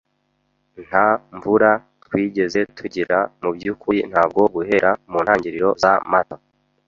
Nta 0.87 1.05
mvura 1.35 1.71
twigeze 2.03 2.59
tugira; 2.77 3.17
mubyukuri, 3.41 3.99
ntabwo 4.11 4.41
guhera 4.55 4.89
muntangiriro 5.11 5.69
za 5.81 5.93
Mata. 6.11 6.35